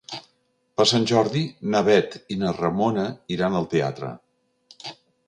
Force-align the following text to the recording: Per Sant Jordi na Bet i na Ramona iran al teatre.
Per 0.79 0.85
Sant 0.91 1.03
Jordi 1.11 1.43
na 1.75 1.81
Bet 1.87 2.17
i 2.37 2.37
na 2.45 2.53
Ramona 2.63 3.05
iran 3.37 3.59
al 3.61 3.69
teatre. 3.75 4.11